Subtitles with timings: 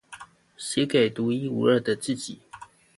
[0.57, 2.41] 寫給獨一無二的自己